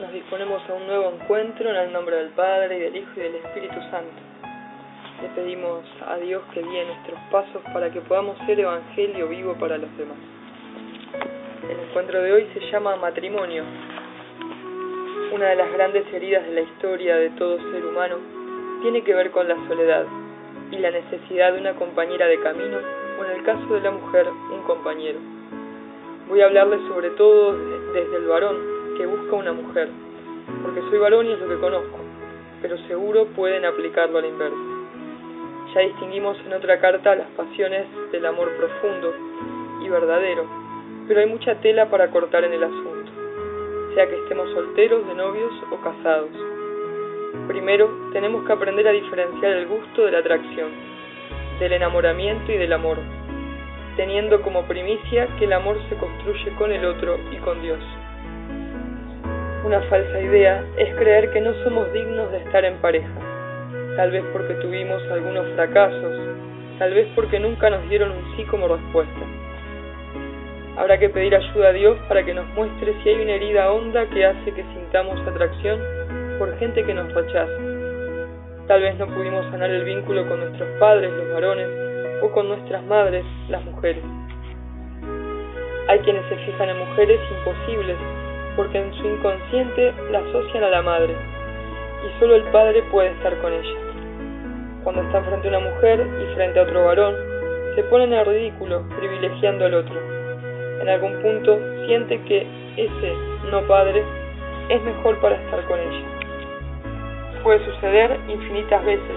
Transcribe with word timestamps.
Nos 0.00 0.12
disponemos 0.12 0.62
a 0.70 0.74
un 0.74 0.86
nuevo 0.86 1.12
encuentro 1.12 1.70
en 1.70 1.74
el 1.74 1.92
nombre 1.92 2.14
del 2.14 2.28
Padre 2.28 2.76
y 2.76 2.80
del 2.82 2.94
Hijo 2.94 3.10
y 3.16 3.20
del 3.20 3.34
Espíritu 3.34 3.80
Santo. 3.90 4.14
Le 5.20 5.28
pedimos 5.30 5.84
a 6.06 6.16
Dios 6.18 6.40
que 6.54 6.62
guíe 6.62 6.84
nuestros 6.84 7.18
pasos 7.32 7.60
para 7.72 7.90
que 7.90 8.00
podamos 8.02 8.38
ser 8.46 8.60
evangelio 8.60 9.26
vivo 9.26 9.54
para 9.54 9.76
los 9.76 9.90
demás. 9.98 10.16
El 11.68 11.80
encuentro 11.80 12.22
de 12.22 12.32
hoy 12.32 12.46
se 12.54 12.60
llama 12.70 12.94
matrimonio. 12.94 13.64
Una 15.32 15.46
de 15.46 15.56
las 15.56 15.72
grandes 15.72 16.06
heridas 16.14 16.46
de 16.46 16.52
la 16.52 16.60
historia 16.60 17.16
de 17.16 17.30
todo 17.30 17.58
ser 17.72 17.84
humano 17.84 18.18
tiene 18.82 19.02
que 19.02 19.14
ver 19.14 19.32
con 19.32 19.48
la 19.48 19.56
soledad 19.66 20.06
y 20.70 20.78
la 20.78 20.92
necesidad 20.92 21.54
de 21.54 21.60
una 21.60 21.74
compañera 21.74 22.28
de 22.28 22.38
camino 22.38 22.78
o 23.20 23.24
en 23.24 23.32
el 23.32 23.42
caso 23.42 23.74
de 23.74 23.80
la 23.80 23.90
mujer 23.90 24.28
un 24.28 24.62
compañero. 24.62 25.18
Voy 26.28 26.40
a 26.40 26.44
hablarles 26.44 26.82
sobre 26.86 27.10
todo 27.10 27.58
desde 27.92 28.16
el 28.16 28.26
varón 28.28 28.77
que 28.98 29.06
busca 29.06 29.36
una 29.36 29.52
mujer, 29.52 29.88
porque 30.60 30.80
soy 30.90 30.98
varón 30.98 31.26
y 31.26 31.32
es 31.32 31.38
lo 31.38 31.48
que 31.48 31.60
conozco, 31.60 31.98
pero 32.60 32.76
seguro 32.88 33.26
pueden 33.26 33.64
aplicarlo 33.64 34.18
a 34.18 34.22
la 34.22 34.26
inversa. 34.26 34.56
Ya 35.72 35.82
distinguimos 35.82 36.36
en 36.44 36.52
otra 36.52 36.80
carta 36.80 37.14
las 37.14 37.28
pasiones 37.28 37.86
del 38.10 38.26
amor 38.26 38.50
profundo 38.56 39.14
y 39.80 39.88
verdadero, 39.88 40.44
pero 41.06 41.20
hay 41.20 41.26
mucha 41.26 41.54
tela 41.60 41.88
para 41.88 42.10
cortar 42.10 42.42
en 42.42 42.52
el 42.54 42.64
asunto, 42.64 43.12
sea 43.94 44.08
que 44.08 44.16
estemos 44.16 44.50
solteros, 44.50 45.06
de 45.06 45.14
novios 45.14 45.52
o 45.70 45.76
casados. 45.76 46.30
Primero, 47.46 47.88
tenemos 48.12 48.44
que 48.44 48.52
aprender 48.52 48.88
a 48.88 48.92
diferenciar 48.92 49.52
el 49.52 49.68
gusto 49.68 50.06
de 50.06 50.10
la 50.10 50.18
atracción, 50.18 50.70
del 51.60 51.72
enamoramiento 51.72 52.50
y 52.50 52.56
del 52.56 52.72
amor, 52.72 52.98
teniendo 53.96 54.42
como 54.42 54.64
primicia 54.64 55.28
que 55.38 55.44
el 55.44 55.52
amor 55.52 55.78
se 55.88 55.96
construye 55.96 56.50
con 56.56 56.72
el 56.72 56.84
otro 56.84 57.16
y 57.30 57.36
con 57.36 57.62
Dios. 57.62 57.80
Una 59.64 59.80
falsa 59.82 60.20
idea 60.20 60.64
es 60.76 60.94
creer 60.94 61.30
que 61.30 61.40
no 61.40 61.52
somos 61.64 61.92
dignos 61.92 62.30
de 62.30 62.38
estar 62.38 62.64
en 62.64 62.76
pareja, 62.76 63.10
tal 63.96 64.12
vez 64.12 64.24
porque 64.32 64.54
tuvimos 64.54 65.02
algunos 65.10 65.48
fracasos, 65.56 66.16
tal 66.78 66.94
vez 66.94 67.08
porque 67.16 67.40
nunca 67.40 67.68
nos 67.68 67.88
dieron 67.88 68.12
un 68.12 68.36
sí 68.36 68.44
como 68.44 68.68
respuesta. 68.68 69.20
Habrá 70.76 70.96
que 70.98 71.08
pedir 71.08 71.34
ayuda 71.34 71.68
a 71.70 71.72
Dios 71.72 71.98
para 72.06 72.24
que 72.24 72.32
nos 72.32 72.46
muestre 72.54 72.94
si 73.02 73.08
hay 73.08 73.20
una 73.20 73.32
herida 73.32 73.72
honda 73.72 74.06
que 74.06 74.24
hace 74.24 74.52
que 74.52 74.62
sintamos 74.62 75.20
atracción 75.26 75.80
por 76.38 76.56
gente 76.58 76.84
que 76.84 76.94
nos 76.94 77.12
rechaza. 77.12 77.58
Tal 78.68 78.80
vez 78.80 78.96
no 78.96 79.08
pudimos 79.08 79.44
sanar 79.50 79.70
el 79.70 79.84
vínculo 79.84 80.28
con 80.28 80.38
nuestros 80.38 80.68
padres, 80.78 81.10
los 81.10 81.32
varones, 81.32 81.66
o 82.22 82.30
con 82.30 82.48
nuestras 82.48 82.84
madres, 82.84 83.24
las 83.48 83.64
mujeres. 83.64 84.04
Hay 85.88 85.98
quienes 86.00 86.24
se 86.28 86.36
fijan 86.36 86.68
en 86.68 86.78
mujeres 86.78 87.18
imposibles 87.38 87.96
porque 88.58 88.76
en 88.76 88.92
su 88.92 89.06
inconsciente 89.06 89.94
la 90.10 90.18
asocian 90.18 90.64
a 90.64 90.70
la 90.70 90.82
madre 90.82 91.14
y 92.04 92.18
solo 92.18 92.34
el 92.34 92.42
padre 92.50 92.82
puede 92.90 93.10
estar 93.10 93.38
con 93.38 93.52
ella. 93.52 93.78
Cuando 94.82 95.02
están 95.02 95.24
frente 95.26 95.46
a 95.46 95.50
una 95.50 95.70
mujer 95.70 96.04
y 96.04 96.34
frente 96.34 96.58
a 96.58 96.64
otro 96.64 96.84
varón, 96.84 97.14
se 97.76 97.84
ponen 97.84 98.12
en 98.12 98.26
ridículo 98.26 98.82
privilegiando 98.98 99.64
al 99.64 99.74
otro. 99.74 99.94
En 100.80 100.88
algún 100.88 101.22
punto 101.22 101.56
siente 101.86 102.20
que 102.24 102.44
ese 102.76 103.12
no 103.48 103.62
padre 103.68 104.02
es 104.70 104.82
mejor 104.82 105.20
para 105.20 105.36
estar 105.36 105.64
con 105.66 105.78
ella. 105.78 106.04
Puede 107.44 107.64
suceder 107.64 108.18
infinitas 108.26 108.84
veces, 108.84 109.16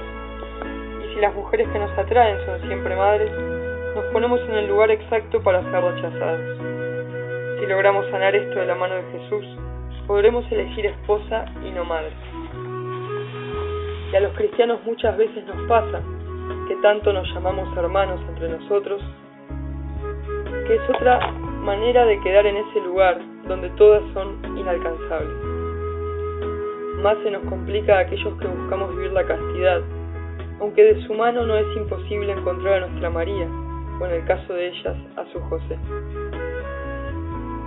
y 1.04 1.16
si 1.16 1.20
las 1.20 1.34
mujeres 1.34 1.68
que 1.70 1.80
nos 1.80 1.98
atraen 1.98 2.38
son 2.46 2.62
siempre 2.68 2.96
madres, 2.96 3.32
nos 3.96 4.06
ponemos 4.14 4.40
en 4.42 4.54
el 4.54 4.68
lugar 4.68 4.92
exacto 4.92 5.42
para 5.42 5.64
ser 5.64 5.84
rechazados. 5.84 6.91
Si 7.62 7.68
logramos 7.68 8.10
sanar 8.10 8.36
esto 8.36 8.60
de 8.60 8.66
la 8.66 8.74
mano 8.74 8.96
de 8.96 9.04
Jesús, 9.12 9.46
podremos 10.08 10.52
elegir 10.52 10.84
esposa 10.88 11.46
y 11.64 11.70
no 11.70 11.86
madre. 11.86 12.12
Y 14.12 14.16
a 14.16 14.20
los 14.20 14.34
cristianos 14.34 14.80
muchas 14.84 15.16
veces 15.16 15.46
nos 15.46 15.68
pasa 15.68 16.02
que 16.68 16.76
tanto 16.78 17.14
nos 17.14 17.32
llamamos 17.36 17.70
hermanos 17.78 18.20
entre 18.30 18.50
nosotros, 18.50 19.00
que 20.66 20.74
es 20.74 20.82
otra 20.90 21.20
manera 21.62 22.04
de 22.08 22.20
quedar 22.22 22.48
en 22.48 22.58
ese 22.58 22.80
lugar 22.80 23.20
donde 23.48 23.70
todas 23.78 24.02
son 24.16 24.42
inalcanzables. 24.58 25.38
Más 27.04 27.16
se 27.24 27.30
nos 27.30 27.44
complica 27.44 27.98
a 27.98 28.00
aquellos 28.00 28.40
que 28.40 28.48
buscamos 28.48 28.90
vivir 28.96 29.12
la 29.12 29.28
castidad, 29.28 29.82
aunque 30.60 30.82
de 30.82 31.06
su 31.06 31.14
mano 31.14 31.46
no 31.46 31.56
es 31.56 31.78
imposible 31.78 32.32
encontrar 32.34 32.82
a 32.82 32.88
nuestra 32.88 33.12
María, 33.12 33.48
o 34.00 34.06
en 34.08 34.14
el 34.14 34.26
caso 34.26 34.52
de 34.52 34.70
ellas, 34.70 34.98
a 35.16 35.26
su 35.32 35.40
José. 35.42 35.78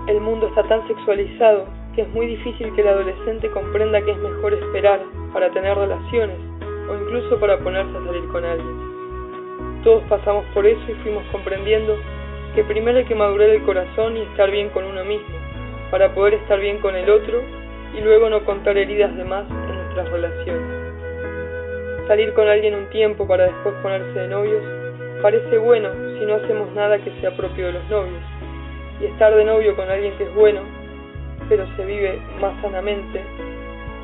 El 0.06 0.20
mundo 0.20 0.48
está 0.48 0.62
tan 0.64 0.86
sexualizado 0.86 1.64
que 1.94 2.02
es 2.02 2.08
muy 2.10 2.26
difícil 2.26 2.74
que 2.74 2.82
el 2.82 2.88
adolescente 2.88 3.48
comprenda 3.50 4.02
que 4.02 4.10
es 4.10 4.18
mejor 4.18 4.52
esperar 4.52 5.00
para 5.32 5.50
tener 5.50 5.74
relaciones 5.78 6.36
o 6.90 6.94
incluso 6.94 7.40
para 7.40 7.58
ponerse 7.58 7.96
a 7.96 8.04
salir 8.04 8.28
con 8.28 8.44
alguien. 8.44 9.82
Todos 9.82 10.02
pasamos 10.04 10.44
por 10.52 10.66
eso 10.66 10.82
y 10.90 10.94
fuimos 11.02 11.24
comprendiendo 11.32 11.96
que 12.54 12.64
primero 12.64 12.98
hay 12.98 13.06
que 13.06 13.14
madurar 13.14 13.48
el 13.48 13.62
corazón 13.62 14.18
y 14.18 14.22
estar 14.22 14.50
bien 14.50 14.68
con 14.70 14.84
uno 14.84 15.04
mismo, 15.06 15.34
para 15.90 16.14
poder 16.14 16.34
estar 16.34 16.60
bien 16.60 16.80
con 16.80 16.94
el 16.94 17.08
otro 17.08 17.40
y 17.96 18.02
luego 18.02 18.28
no 18.28 18.44
contar 18.44 18.76
heridas 18.76 19.16
de 19.16 19.24
más 19.24 19.48
en 19.48 19.74
nuestras 19.74 20.10
relaciones. 20.10 22.06
Salir 22.08 22.34
con 22.34 22.46
alguien 22.46 22.74
un 22.74 22.90
tiempo 22.90 23.26
para 23.26 23.44
después 23.44 23.74
ponerse 23.82 24.18
de 24.18 24.28
novios 24.28 24.62
parece 25.22 25.56
bueno 25.56 25.88
si 26.18 26.26
no 26.26 26.34
hacemos 26.34 26.70
nada 26.74 26.98
que 26.98 27.10
sea 27.22 27.34
propio 27.34 27.68
de 27.68 27.72
los 27.72 27.88
novios 27.88 28.33
y 29.00 29.06
estar 29.06 29.34
de 29.34 29.44
novio 29.44 29.74
con 29.76 29.88
alguien 29.88 30.16
que 30.16 30.24
es 30.24 30.34
bueno, 30.34 30.60
pero 31.48 31.66
se 31.76 31.84
vive 31.84 32.18
más 32.40 32.60
sanamente, 32.62 33.20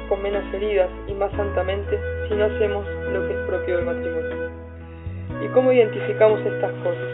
con 0.08 0.22
menos 0.22 0.42
heridas 0.52 0.88
y 1.06 1.14
más 1.14 1.30
santamente 1.32 1.98
si 2.28 2.34
no 2.34 2.46
hacemos 2.46 2.86
lo 3.12 3.26
que 3.26 3.34
es 3.34 3.40
propio 3.46 3.76
del 3.76 3.86
matrimonio. 3.86 4.50
¿Y 5.42 5.48
cómo 5.48 5.72
identificamos 5.72 6.40
estas 6.40 6.72
cosas? 6.82 7.08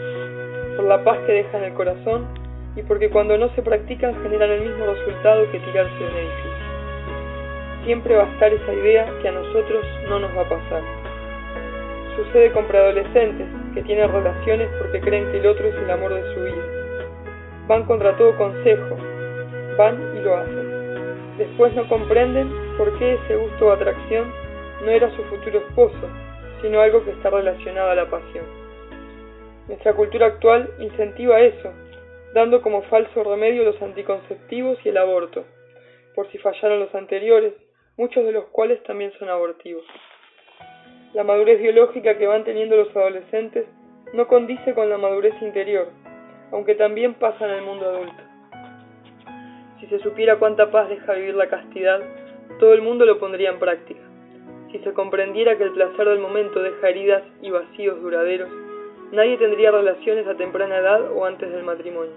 Por 0.75 0.85
la 0.85 1.03
paz 1.03 1.19
que 1.25 1.33
deja 1.33 1.57
en 1.57 1.63
el 1.65 1.73
corazón 1.73 2.27
y 2.75 2.81
porque 2.83 3.09
cuando 3.09 3.37
no 3.37 3.49
se 3.55 3.61
practican 3.61 4.21
generan 4.23 4.51
el 4.51 4.61
mismo 4.61 4.85
resultado 4.85 5.49
que 5.51 5.59
tirarse 5.59 5.95
de 5.97 6.05
un 6.05 6.17
edificio. 6.17 6.67
Siempre 7.85 8.15
va 8.15 8.23
a 8.23 8.33
estar 8.33 8.51
esa 8.51 8.73
idea 8.73 9.07
que 9.21 9.29
a 9.29 9.31
nosotros 9.31 9.85
no 10.09 10.19
nos 10.19 10.35
va 10.35 10.41
a 10.41 10.49
pasar. 10.49 10.81
Sucede 12.17 12.51
con 12.51 12.65
preadolescentes 12.65 13.47
que 13.73 13.83
tienen 13.83 14.11
relaciones 14.11 14.69
porque 14.79 14.99
creen 14.99 15.31
que 15.31 15.37
el 15.37 15.47
otro 15.47 15.67
es 15.67 15.75
el 15.75 15.91
amor 15.91 16.13
de 16.13 16.33
su 16.33 16.41
vida 16.41 16.86
Van 17.67 17.83
contra 17.85 18.15
todo 18.15 18.37
consejo, 18.37 18.95
van 19.77 20.17
y 20.17 20.21
lo 20.21 20.37
hacen. 20.37 21.37
Después 21.37 21.73
no 21.75 21.87
comprenden 21.89 22.49
por 22.77 22.97
qué 22.97 23.15
ese 23.15 23.35
gusto 23.35 23.67
o 23.67 23.71
atracción 23.71 24.31
no 24.85 24.89
era 24.89 25.13
su 25.15 25.23
futuro 25.23 25.59
esposo, 25.59 26.09
sino 26.61 26.79
algo 26.79 27.03
que 27.03 27.11
está 27.11 27.29
relacionado 27.29 27.89
a 27.89 27.95
la 27.95 28.09
pasión. 28.09 28.45
Nuestra 29.67 29.93
cultura 29.93 30.27
actual 30.27 30.69
incentiva 30.79 31.41
eso, 31.41 31.73
dando 32.33 32.61
como 32.61 32.83
falso 32.83 33.23
remedio 33.23 33.63
los 33.63 33.81
anticonceptivos 33.81 34.77
y 34.85 34.89
el 34.89 34.97
aborto, 34.97 35.43
por 36.15 36.31
si 36.31 36.37
fallaron 36.37 36.79
los 36.79 36.95
anteriores, 36.95 37.53
muchos 37.97 38.23
de 38.25 38.31
los 38.31 38.45
cuales 38.45 38.81
también 38.83 39.11
son 39.19 39.29
abortivos. 39.29 39.83
La 41.13 41.23
madurez 41.23 41.59
biológica 41.61 42.17
que 42.17 42.27
van 42.27 42.45
teniendo 42.45 42.77
los 42.77 42.95
adolescentes 42.95 43.65
no 44.13 44.27
condice 44.27 44.73
con 44.73 44.89
la 44.89 44.97
madurez 44.97 45.33
interior, 45.41 45.89
aunque 46.51 46.75
también 46.75 47.13
pasa 47.15 47.45
en 47.45 47.51
el 47.51 47.61
mundo 47.63 47.87
adulto. 47.87 48.23
Si 49.79 49.87
se 49.87 49.99
supiera 49.99 50.37
cuánta 50.37 50.71
paz 50.71 50.89
deja 50.89 51.13
vivir 51.13 51.35
la 51.35 51.49
castidad, 51.49 52.01
todo 52.59 52.73
el 52.73 52.81
mundo 52.81 53.05
lo 53.05 53.19
pondría 53.19 53.51
en 53.51 53.59
práctica. 53.59 54.01
Si 54.71 54.79
se 54.79 54.93
comprendiera 54.93 55.57
que 55.57 55.63
el 55.63 55.71
placer 55.71 56.07
del 56.07 56.19
momento 56.19 56.61
deja 56.61 56.89
heridas 56.89 57.23
y 57.41 57.51
vacíos 57.51 58.01
duraderos, 58.01 58.49
nadie 59.11 59.37
tendría 59.37 59.71
relaciones 59.71 60.27
a 60.27 60.35
temprana 60.35 60.77
edad 60.77 61.11
o 61.11 61.25
antes 61.25 61.51
del 61.51 61.63
matrimonio. 61.63 62.13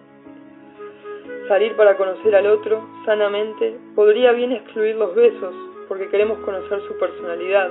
Salir 1.48 1.76
para 1.76 1.96
conocer 1.96 2.34
al 2.34 2.46
otro 2.46 2.88
sanamente 3.04 3.76
podría 3.94 4.32
bien 4.32 4.52
excluir 4.52 4.96
los 4.96 5.14
besos, 5.14 5.54
porque 5.86 6.08
queremos 6.08 6.38
conocer 6.40 6.80
su 6.88 6.98
personalidad, 6.98 7.70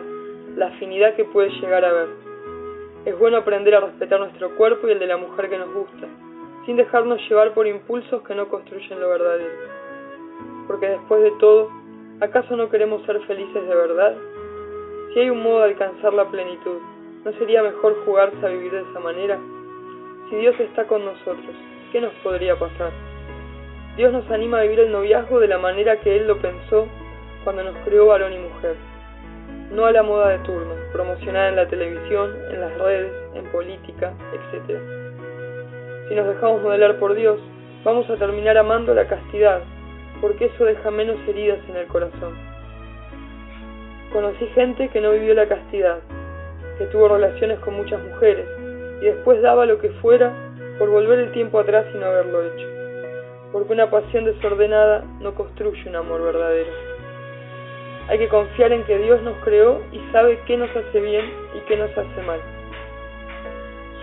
la 0.55 0.67
afinidad 0.67 1.15
que 1.15 1.25
puede 1.25 1.49
llegar 1.49 1.83
a 1.83 1.93
ver. 1.93 2.07
Es 3.05 3.17
bueno 3.17 3.37
aprender 3.37 3.75
a 3.75 3.79
respetar 3.79 4.19
nuestro 4.19 4.55
cuerpo 4.55 4.87
y 4.87 4.91
el 4.91 4.99
de 4.99 5.07
la 5.07 5.17
mujer 5.17 5.49
que 5.49 5.57
nos 5.57 5.73
gusta, 5.73 6.07
sin 6.69 6.77
dejarnos 6.77 7.19
llevar 7.27 7.55
por 7.55 7.65
impulsos 7.65 8.21
que 8.21 8.35
no 8.35 8.47
construyen 8.47 8.99
lo 8.99 9.09
verdadero. 9.09 9.55
Porque 10.67 10.89
después 10.89 11.23
de 11.23 11.31
todo, 11.39 11.67
¿acaso 12.21 12.55
no 12.55 12.69
queremos 12.69 13.03
ser 13.07 13.19
felices 13.21 13.67
de 13.67 13.73
verdad? 13.73 14.13
Si 15.11 15.19
hay 15.19 15.31
un 15.31 15.41
modo 15.41 15.61
de 15.61 15.71
alcanzar 15.71 16.13
la 16.13 16.25
plenitud, 16.25 16.77
¿no 17.25 17.33
sería 17.39 17.63
mejor 17.63 17.95
jugarse 18.05 18.45
a 18.45 18.49
vivir 18.49 18.71
de 18.71 18.81
esa 18.81 18.99
manera? 18.99 19.39
Si 20.29 20.35
Dios 20.35 20.59
está 20.59 20.85
con 20.85 21.03
nosotros, 21.03 21.55
¿qué 21.91 22.01
nos 22.01 22.13
podría 22.21 22.55
pasar? 22.55 22.91
Dios 23.97 24.13
nos 24.13 24.29
anima 24.29 24.59
a 24.59 24.61
vivir 24.61 24.81
el 24.81 24.91
noviazgo 24.91 25.39
de 25.39 25.47
la 25.47 25.57
manera 25.57 25.99
que 26.01 26.17
Él 26.17 26.27
lo 26.27 26.37
pensó 26.37 26.85
cuando 27.45 27.63
nos 27.63 27.77
creó 27.83 28.05
varón 28.05 28.33
y 28.33 28.37
mujer. 28.37 28.75
No 29.71 29.87
a 29.87 29.91
la 29.91 30.03
moda 30.03 30.29
de 30.29 30.37
turno, 30.45 30.75
promocionada 30.93 31.49
en 31.49 31.55
la 31.55 31.67
televisión, 31.67 32.31
en 32.51 32.61
las 32.61 32.77
redes, 32.77 33.11
en 33.33 33.45
política, 33.45 34.13
etc. 34.53 34.98
Si 36.09 36.15
nos 36.15 36.25
dejamos 36.25 36.63
modelar 36.63 36.97
por 36.97 37.13
Dios, 37.13 37.39
vamos 37.83 38.09
a 38.09 38.15
terminar 38.15 38.57
amando 38.57 38.95
la 38.95 39.07
castidad, 39.07 39.61
porque 40.19 40.45
eso 40.45 40.65
deja 40.65 40.89
menos 40.89 41.17
heridas 41.27 41.59
en 41.69 41.77
el 41.77 41.85
corazón. 41.85 42.35
Conocí 44.11 44.47
gente 44.55 44.89
que 44.89 45.01
no 45.01 45.11
vivió 45.11 45.35
la 45.35 45.47
castidad, 45.47 45.99
que 46.79 46.85
tuvo 46.85 47.09
relaciones 47.09 47.59
con 47.59 47.75
muchas 47.75 48.01
mujeres 48.03 48.47
y 49.03 49.05
después 49.05 49.39
daba 49.43 49.67
lo 49.67 49.77
que 49.77 49.89
fuera 50.01 50.33
por 50.79 50.89
volver 50.89 51.19
el 51.19 51.31
tiempo 51.31 51.59
atrás 51.59 51.85
y 51.93 51.97
no 51.99 52.07
haberlo 52.07 52.43
hecho, 52.43 52.67
porque 53.51 53.73
una 53.73 53.91
pasión 53.91 54.25
desordenada 54.25 55.03
no 55.19 55.35
construye 55.35 55.87
un 55.87 55.95
amor 55.95 56.23
verdadero. 56.23 56.71
Hay 58.07 58.17
que 58.17 58.29
confiar 58.29 58.71
en 58.71 58.83
que 58.85 58.97
Dios 58.97 59.21
nos 59.21 59.37
creó 59.43 59.79
y 59.91 59.99
sabe 60.11 60.39
qué 60.47 60.57
nos 60.57 60.75
hace 60.75 60.99
bien 60.99 61.31
y 61.55 61.59
qué 61.67 61.77
nos 61.77 61.91
hace 61.91 62.21
mal. 62.25 62.39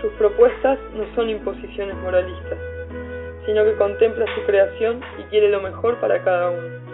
Sus 0.01 0.11
propuestas 0.13 0.77
no 0.95 1.05
son 1.15 1.29
imposiciones 1.29 1.95
moralistas, 1.97 2.59
sino 3.45 3.63
que 3.63 3.73
contempla 3.75 4.25
su 4.35 4.41
creación 4.45 5.01
y 5.19 5.23
quiere 5.23 5.49
lo 5.49 5.59
mejor 5.61 5.99
para 5.99 6.23
cada 6.23 6.51
uno. 6.51 6.87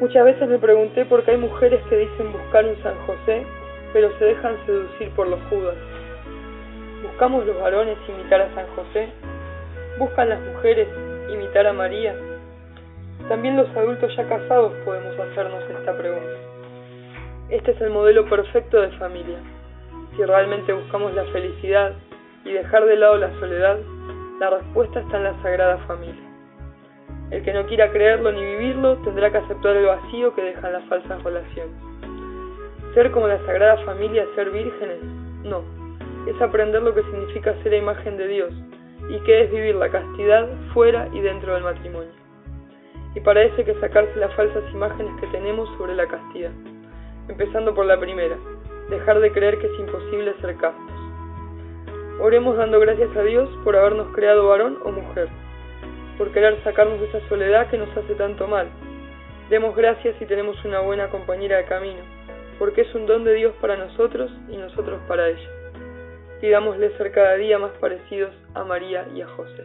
Muchas 0.00 0.24
veces 0.24 0.48
me 0.48 0.58
pregunté 0.58 1.04
por 1.06 1.24
qué 1.24 1.32
hay 1.32 1.38
mujeres 1.38 1.80
que 1.88 1.96
dicen 1.96 2.32
buscar 2.32 2.64
un 2.64 2.80
San 2.82 2.94
José, 3.06 3.44
pero 3.92 4.10
se 4.18 4.24
dejan 4.24 4.56
seducir 4.66 5.10
por 5.10 5.26
los 5.26 5.40
Judas. 5.50 5.76
¿Buscamos 7.02 7.44
los 7.46 7.60
varones 7.60 7.98
imitar 8.08 8.42
a 8.42 8.54
San 8.54 8.66
José? 8.76 9.08
¿Buscan 9.98 10.28
las 10.28 10.40
mujeres 10.40 10.88
imitar 11.32 11.66
a 11.66 11.72
María? 11.72 12.14
También 13.28 13.56
los 13.56 13.68
adultos 13.76 14.14
ya 14.16 14.28
casados 14.28 14.72
podemos 14.84 15.18
hacernos 15.18 15.62
esta 15.70 15.96
pregunta. 15.96 16.36
Este 17.48 17.72
es 17.72 17.80
el 17.80 17.90
modelo 17.90 18.28
perfecto 18.28 18.80
de 18.80 18.90
familia. 18.98 19.38
Si 20.16 20.24
realmente 20.24 20.72
buscamos 20.72 21.14
la 21.14 21.24
felicidad 21.26 21.94
y 22.44 22.52
dejar 22.52 22.84
de 22.84 22.96
lado 22.96 23.16
la 23.16 23.30
soledad, 23.40 23.78
la 24.40 24.50
respuesta 24.50 25.00
está 25.00 25.16
en 25.16 25.24
la 25.24 25.42
Sagrada 25.42 25.78
Familia. 25.86 26.22
El 27.30 27.42
que 27.42 27.52
no 27.52 27.66
quiera 27.66 27.90
creerlo 27.90 28.30
ni 28.32 28.44
vivirlo 28.44 28.96
tendrá 28.98 29.30
que 29.30 29.38
aceptar 29.38 29.76
el 29.76 29.86
vacío 29.86 30.34
que 30.34 30.42
dejan 30.42 30.72
las 30.72 30.84
falsas 30.84 31.22
relaciones. 31.22 31.74
¿Ser 32.94 33.10
como 33.10 33.26
la 33.26 33.38
Sagrada 33.46 33.78
Familia, 33.84 34.26
ser 34.34 34.50
vírgenes? 34.50 35.02
No, 35.44 35.62
es 36.26 36.40
aprender 36.42 36.82
lo 36.82 36.94
que 36.94 37.02
significa 37.04 37.54
ser 37.62 37.72
la 37.72 37.78
imagen 37.78 38.16
de 38.18 38.28
Dios 38.28 38.52
y 39.08 39.18
que 39.20 39.42
es 39.42 39.50
vivir 39.50 39.76
la 39.76 39.90
castidad 39.90 40.48
fuera 40.74 41.08
y 41.12 41.20
dentro 41.20 41.54
del 41.54 41.64
matrimonio 41.64 42.22
y 43.14 43.20
para 43.20 43.42
eso 43.42 43.54
hay 43.58 43.64
que 43.64 43.80
sacarse 43.80 44.18
las 44.18 44.34
falsas 44.34 44.64
imágenes 44.72 45.12
que 45.20 45.26
tenemos 45.28 45.68
sobre 45.76 45.94
la 45.94 46.06
castidad, 46.06 46.50
empezando 47.28 47.74
por 47.74 47.86
la 47.86 47.98
primera, 48.00 48.36
dejar 48.90 49.20
de 49.20 49.32
creer 49.32 49.58
que 49.58 49.66
es 49.66 49.78
imposible 49.78 50.34
ser 50.40 50.56
castos. 50.56 50.92
Oremos 52.20 52.56
dando 52.56 52.78
gracias 52.78 53.14
a 53.16 53.22
Dios 53.22 53.48
por 53.64 53.76
habernos 53.76 54.14
creado 54.14 54.46
varón 54.48 54.78
o 54.84 54.92
mujer, 54.92 55.28
por 56.18 56.30
querer 56.32 56.62
sacarnos 56.62 57.00
de 57.00 57.06
esa 57.06 57.26
soledad 57.28 57.68
que 57.70 57.78
nos 57.78 57.96
hace 57.96 58.14
tanto 58.14 58.46
mal. 58.46 58.68
Demos 59.50 59.74
gracias 59.74 60.16
si 60.18 60.26
tenemos 60.26 60.62
una 60.64 60.80
buena 60.80 61.08
compañera 61.10 61.58
de 61.58 61.64
camino, 61.64 62.00
porque 62.58 62.82
es 62.82 62.94
un 62.94 63.06
don 63.06 63.24
de 63.24 63.34
Dios 63.34 63.54
para 63.60 63.76
nosotros 63.76 64.30
y 64.48 64.56
nosotros 64.56 65.00
para 65.08 65.28
ella. 65.28 65.50
Pidámosle 66.40 66.96
ser 66.96 67.12
cada 67.12 67.34
día 67.36 67.58
más 67.58 67.72
parecidos 67.80 68.34
a 68.54 68.64
María 68.64 69.06
y 69.14 69.22
a 69.22 69.28
José. 69.28 69.64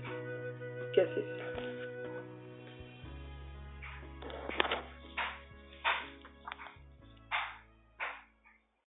Que 0.94 1.02
así 1.02 1.22
sea. 1.36 1.47